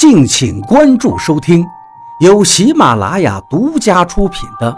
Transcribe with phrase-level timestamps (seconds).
[0.00, 1.62] 敬请关注收听，
[2.20, 4.72] 由喜马拉雅独家出品的《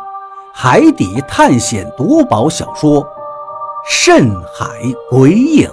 [0.52, 3.00] 海底探险夺宝小说》
[3.88, 4.66] 《深海
[5.08, 5.68] 鬼影》，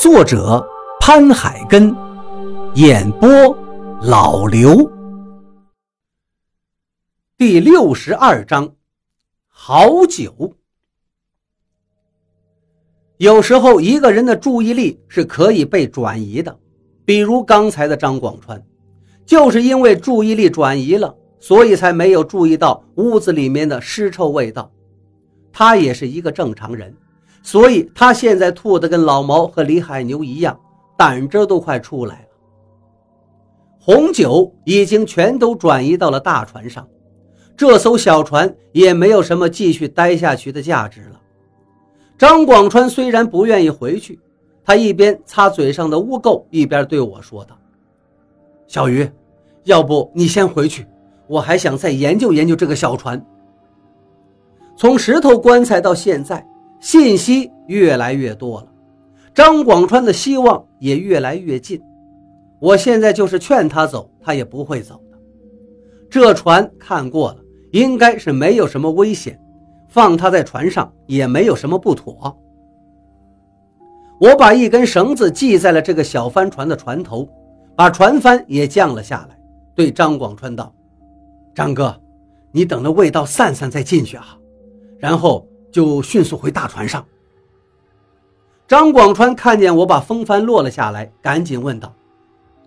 [0.00, 0.66] 作者
[0.98, 1.94] 潘海根，
[2.76, 3.28] 演播
[4.00, 4.90] 老刘。
[7.36, 8.72] 第六十二章，
[9.46, 10.54] 好酒。
[13.18, 16.58] 有时候，一个人的注意力是可以被转移的。
[17.06, 18.62] 比如刚才的张广川，
[19.24, 24.70] 就是因为注意力转移了，所以才没有注意到屋子里面的尸臭味道。
[25.52, 26.92] 他也是一个正常人，
[27.42, 30.58] 所以他现在吐的跟老毛和李海牛一样，
[30.98, 32.26] 胆汁都快出来了。
[33.78, 36.86] 红酒已经全都转移到了大船上，
[37.56, 41.20] 这艘小船也没有什么继续待下去的价值了。
[42.18, 44.18] 张广川虽然不愿意回去。
[44.66, 47.56] 他一边擦嘴上的污垢，一边对我说道
[48.66, 49.08] ：“小鱼，
[49.62, 50.84] 要不你先回去，
[51.28, 53.24] 我还想再研究研究这个小船。”
[54.76, 56.44] 从石头棺材到现在，
[56.80, 58.66] 信息越来越多了，
[59.32, 61.80] 张广川的希望也越来越近。
[62.58, 65.18] 我现在就是劝他走，他也不会走的。
[66.10, 67.38] 这船看过了，
[67.70, 69.40] 应该是没有什么危险，
[69.88, 72.36] 放他在船上也没有什么不妥。
[74.18, 77.28] 我把一根绳子系在了这个小帆船的船头，
[77.76, 79.38] 把船帆也降了下来，
[79.74, 80.74] 对张广川道
[81.54, 81.94] ：“张哥，
[82.50, 84.38] 你等那味道散散再进去啊，
[84.98, 87.04] 然后就迅速回大船上。”
[88.66, 91.94] 张广川看见我把风帆落了下来，赶紧问道：“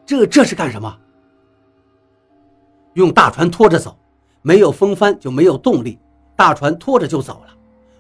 [0.05, 0.95] 这这是干什么
[2.93, 3.97] ？”“用大船拖着走，
[4.43, 5.97] 没有风帆就没有动力，
[6.35, 7.53] 大船拖着就走了。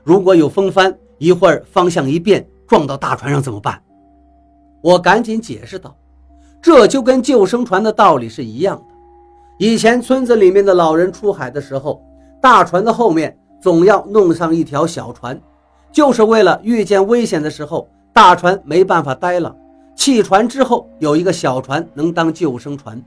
[0.03, 3.81] 如果有风帆，一会儿方向一变。”撞到大船上怎么办？
[4.81, 5.93] 我赶紧解释道
[6.61, 8.83] ：“这就跟救生船的道理是一样的。
[9.57, 12.01] 以前村子里面的老人出海的时候，
[12.39, 15.41] 大船的后面总要弄上一条小船，
[15.91, 19.53] 就是为了遇见危险的时候，大船没办法待了，
[19.95, 23.01] 弃船之后有一个小船能当救生船。”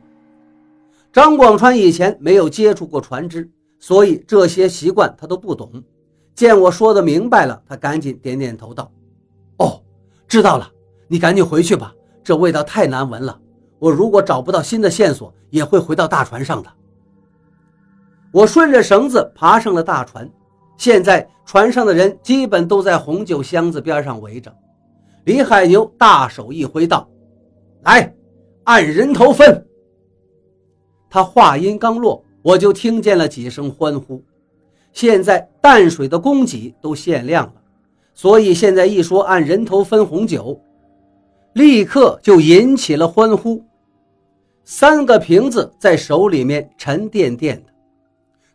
[1.13, 3.49] 张广川以前没有接触过船只，
[3.79, 5.71] 所以这些习惯他都不懂。
[6.35, 8.91] 见我说的明白了，他赶紧点点头道。
[9.63, 9.83] 哦
[10.27, 10.71] 知道了，
[11.09, 11.95] 你赶紧回去吧。
[12.25, 13.39] 这味道太难闻了。
[13.79, 16.71] 我如果找不到新的线索，也会回到大船上的。
[18.33, 20.29] 我顺着绳子爬上了大船。
[20.77, 24.53] 现在船上的人基本都在红酒箱子边上围着。
[25.25, 27.09] 李海牛大手一挥道
[27.85, 28.13] ：“来，
[28.65, 29.67] 按人头分。”
[31.11, 34.25] 他话音刚落，我就听见了几声欢呼。
[34.93, 37.62] 现在淡水的供给都限量了。
[38.15, 40.61] 所以现在一说按人头分红酒，
[41.55, 43.65] 立刻就引起了欢呼。
[44.65, 47.73] 三个瓶子在手里面沉甸甸的，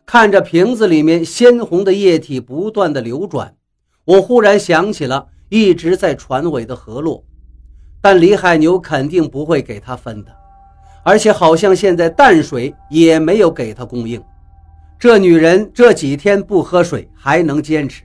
[0.06, 3.54] 看着瓶子里面鲜红的液体不断的流转，
[4.04, 7.22] 我忽然想起了一直在船尾的何洛，
[8.00, 10.30] 但李海牛肯定不会给他分的，
[11.04, 14.22] 而且好像现在淡水也没有给他供应。
[14.98, 18.02] 这女人这几天不喝水还能坚持。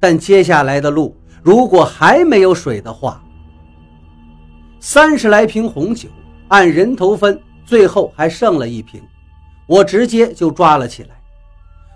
[0.00, 3.22] 但接下来的路，如果还没有水的话，
[4.80, 6.08] 三十来瓶红酒
[6.48, 9.02] 按人头分，最后还剩了一瓶，
[9.66, 11.10] 我直接就抓了起来。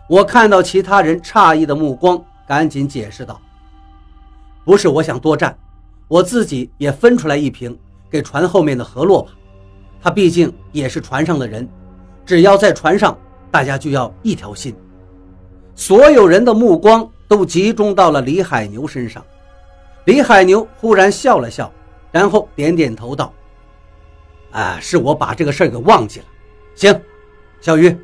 [0.06, 3.40] 我看到其他人诧异的目光，赶紧解释道
[4.66, 5.56] ：“不是我想多占，
[6.06, 7.74] 我自己也分出来一瓶
[8.10, 9.30] 给船后面的何洛吧，
[10.02, 11.66] 他毕竟也是船上的人，
[12.26, 13.16] 只要在船上，
[13.50, 14.76] 大家就要一条心。”
[15.74, 17.10] 所有人的目光。
[17.28, 19.24] 都集中到了李海牛身上。
[20.04, 21.72] 李海牛忽然笑了笑，
[22.12, 23.32] 然后点点头道
[24.52, 26.26] ：“啊，是我把这个事儿给忘记了。
[26.74, 27.00] 行，
[27.60, 27.96] 小鱼，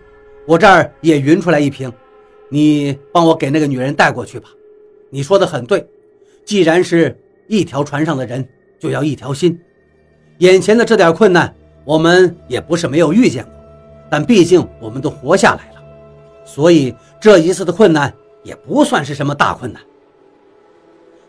[0.47, 1.93] 我这儿也匀出来一瓶，
[2.49, 4.49] 你帮我给那个女人带过去吧。
[5.11, 5.87] 你说的很对，
[6.45, 7.15] 既然是
[7.49, 8.49] 一条船上的人，
[8.79, 9.61] 就要一条心。
[10.39, 11.55] 眼前的这点困难，
[11.85, 13.53] 我们也不是没有遇见过，
[14.11, 15.83] 但毕竟我们都活下来了，
[16.47, 18.11] 所以这一次的困难。”
[18.43, 19.83] 也不算是什么大困难。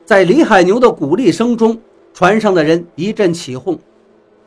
[0.06, 1.80] 在李海牛的鼓励声中，
[2.14, 3.80] 船上的人一阵起哄。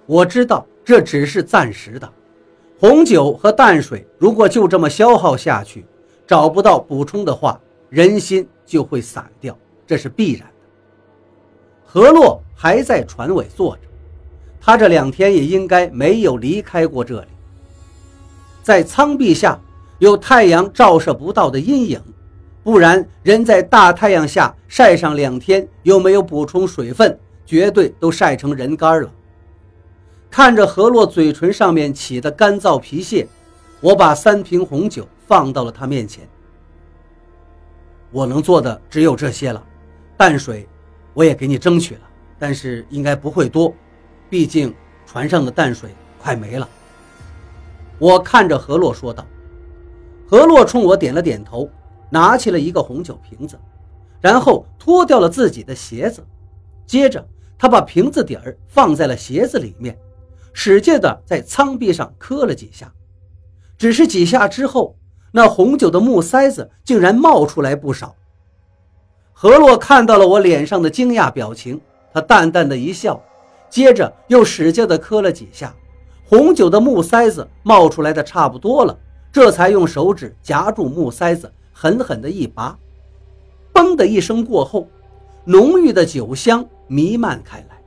[0.06, 2.12] 我知道这只是暂时的，
[2.78, 5.86] 红酒和淡水如果就这么消耗下去，
[6.26, 7.58] 找不到补充的话，
[7.88, 9.56] 人心就会散掉，
[9.86, 10.54] 这是必然的。
[11.86, 13.82] 何洛还在船尾坐着，
[14.60, 17.28] 他这两天也应该没有离开过这里。
[18.62, 19.58] 在舱壁下
[19.98, 22.00] 有太阳照射不到的阴影。
[22.64, 29.12] 不然，人在大太阳下晒上两天，又没有补充水分，绝对都晒成人干了。
[30.30, 33.28] 看着何洛嘴唇上面起的干燥皮屑，
[33.82, 36.26] 我把三瓶红酒放到了他面前。
[38.10, 39.62] 我能做的只有这些了，
[40.16, 40.66] 淡水
[41.12, 42.00] 我也给你争取了，
[42.38, 43.74] 但是应该不会多，
[44.30, 44.74] 毕竟
[45.04, 46.66] 船上的淡水快没了。
[47.98, 49.26] 我看着何洛说道。
[50.26, 51.68] 何洛冲我点了点头，
[52.14, 53.58] 拿起了一个红酒瓶子，
[54.20, 56.24] 然后脱掉了自己的鞋子，
[56.86, 57.26] 接着
[57.58, 59.98] 他把瓶子底儿放在了鞋子里面。
[60.52, 62.92] 使劲的在舱壁上磕了几下，
[63.76, 64.96] 只是几下之后，
[65.32, 68.14] 那红酒的木塞子竟然冒出来不少。
[69.32, 71.80] 何洛看到了我脸上的惊讶表情，
[72.12, 73.20] 他淡淡的一笑，
[73.68, 75.74] 接着又使劲的磕了几下，
[76.24, 78.96] 红酒的木塞子冒出来的差不多了，
[79.32, 82.78] 这才用手指夹住木塞子，狠狠的一拔，
[83.74, 84.86] 嘣的一声过后，
[85.44, 87.82] 浓郁的酒香弥漫开来。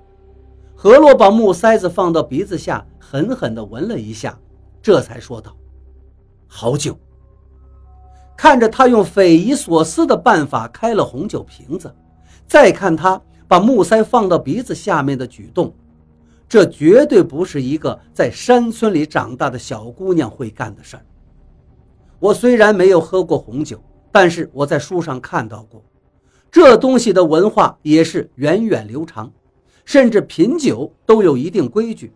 [0.76, 4.38] 何洛把木塞子放到鼻子下，狠狠地闻了一下，
[4.82, 5.56] 这才说道
[6.46, 6.96] ：“好酒。”
[8.38, 11.92] 看着他用匪夷所思的办法开了红酒瓶子，
[12.46, 15.74] 再看他把木塞放到鼻子下面的举动，
[16.48, 21.04] 这绝对不是一个在山村里长大的小姑娘会干的事儿。
[22.20, 23.82] 我虽然没有喝过红酒，
[24.12, 25.84] 但是我在书上看到过，
[26.52, 29.32] 这东西的文化也是源远流长。
[29.86, 32.14] 甚至品酒都有一定规矩，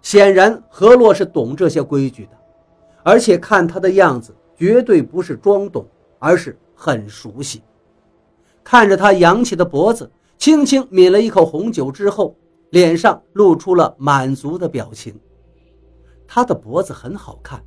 [0.00, 2.38] 显然何洛是懂这些规矩的，
[3.02, 5.84] 而且看他的样子，绝对不是装懂，
[6.20, 7.62] 而是很熟悉。
[8.62, 10.08] 看着他扬起的脖子，
[10.38, 12.36] 轻轻抿了一口红酒之后，
[12.70, 15.18] 脸上露出了满足的表情。
[16.28, 17.60] 他的脖子很好看，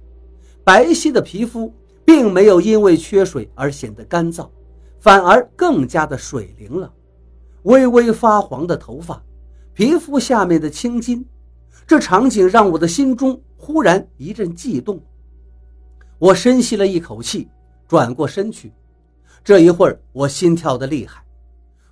[0.63, 1.73] 白皙的皮肤
[2.05, 4.49] 并没有因为缺水而显得干燥，
[4.99, 6.91] 反而更加的水灵了，
[7.63, 9.21] 微微发黄的头发。
[9.73, 11.25] 皮肤下面的青筋，
[11.87, 15.01] 这场景让我的心中忽然一阵悸动。
[16.19, 17.49] 我深吸了一口气，
[17.87, 18.71] 转过身去。
[19.43, 21.21] 这一会儿，我心跳的厉害。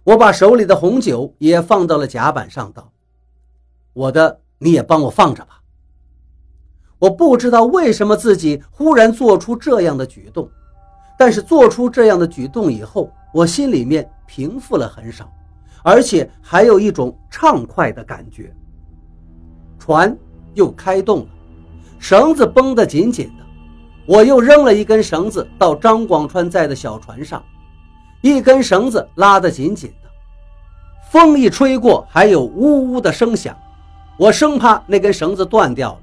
[0.04, 2.92] 我把手里的红酒也放到了甲板上，道
[3.94, 5.61] ：“我的，你也帮我放着吧。”
[7.02, 10.48] 我不知道为什么自己忽然做出这样的举动，
[11.18, 15.28] 但是做出这样的举动以后，我心里面平复了很少。
[15.84, 18.54] 而且还有一种畅快的感觉。
[19.80, 20.16] 船
[20.54, 21.28] 又开动了，
[21.98, 23.44] 绳子绷得紧紧的。
[24.06, 27.44] 我又扔了一根绳子到张广川在的小船上，
[28.22, 30.10] 一根绳子拉得紧紧的。
[31.10, 33.58] 风一吹过，还有呜呜的声响，
[34.20, 36.00] 我生怕那根绳子断掉了。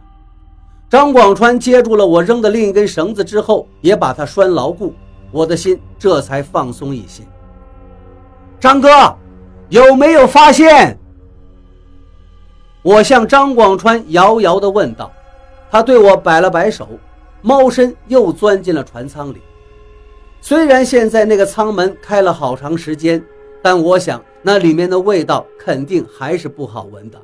[0.91, 4.95] 张广川接住了我扔的另一根绳子之后，也把它拴牢固，
[5.31, 7.23] 我的心这才放松一些。
[8.59, 8.89] 张哥。
[9.71, 10.99] 有没有发现？
[12.81, 15.13] 我向张广川遥遥地问道。
[15.71, 16.89] 他对我摆了摆手，
[17.43, 19.43] 猫身又钻进了船舱里。
[20.41, 23.23] 虽然现在那个舱门开了好长时间，
[23.61, 27.21] 但我想那里面的味道肯定还是不好闻的。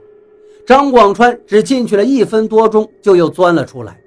[0.67, 4.01] 张广川只进去了一分多钟，就又钻了出来。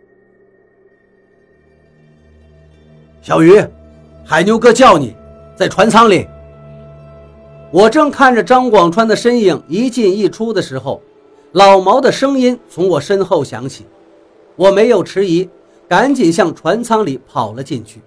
[3.22, 3.64] 小鱼，
[4.26, 5.16] 海牛哥叫你，
[5.56, 6.28] 在船舱里。
[7.70, 11.00] 我正看着张广川的身影一进一出的时候，
[11.52, 13.86] 老毛的声音从我身后响起。
[14.56, 15.48] 我没有迟疑，
[15.88, 18.02] 赶紧向船舱里跑了进去。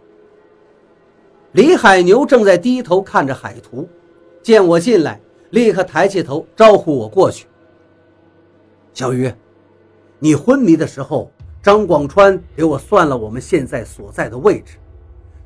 [1.53, 3.89] 李海牛正在低头看着海图，
[4.43, 7.47] 见我进来，立刻抬起头招呼我过去。
[9.01, 9.33] 小鱼，
[10.19, 14.77] 你昏迷的时候，张广川给我算了我们现在所在的位置。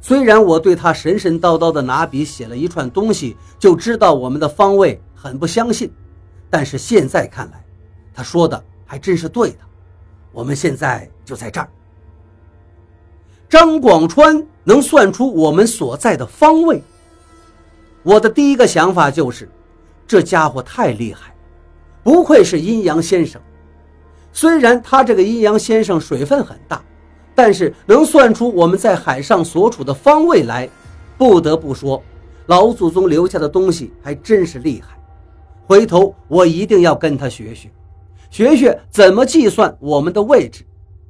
[0.00, 5.88] 虽然我对他神神叨叨的拿笔写了一串东西，就知道我们的方位很不相信，
[6.50, 7.64] 但是现在看来，
[8.12, 9.58] 他说的还真是对的。
[10.32, 11.68] 我们现在就在这儿。
[13.49, 16.82] 张广川能算出我们所在的方位，
[18.02, 19.49] 我的第一个想法就是，
[20.08, 21.32] 这家伙太厉害，
[22.04, 23.42] 不愧是阴阳先生。
[24.32, 26.80] 虽然他这个阴阳先生水分很大。
[27.37, 30.70] 但是能算出我们在海上所处的方位来，
[31.18, 32.00] 不得不说，
[32.46, 34.96] 老祖宗留下的东西还真是厉害。
[35.66, 37.68] 回头我一定要跟他学学，
[38.30, 40.64] 学学怎么计算我们的位置。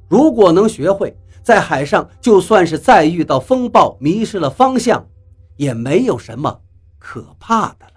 [0.07, 5.05] 如果能学会，在海上就算是再遇到风暴，迷失了方向，
[5.57, 6.59] 也没有什么
[6.97, 7.94] 可怕的了。